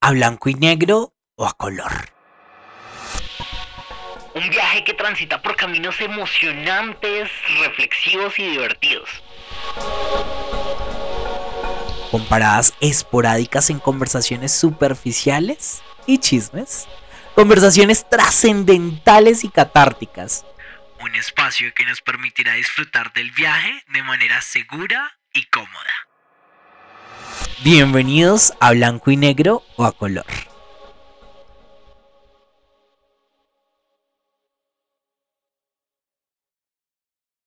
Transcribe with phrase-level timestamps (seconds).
[0.00, 1.92] a blanco y negro o a color.
[4.34, 9.08] Un viaje que transita por caminos emocionantes, reflexivos y divertidos.
[12.10, 16.88] Comparadas esporádicas en conversaciones superficiales y chismes.
[17.34, 20.44] Conversaciones trascendentales y catárticas.
[21.00, 26.09] Un espacio que nos permitirá disfrutar del viaje de manera segura y cómoda.
[27.62, 30.24] Bienvenidos a Blanco y Negro o a Color.